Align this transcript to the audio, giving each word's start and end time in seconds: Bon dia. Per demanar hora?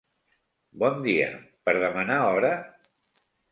Bon 0.83 0.97
dia. 1.09 1.27
Per 1.69 1.77
demanar 1.85 2.19
hora? 2.33 2.53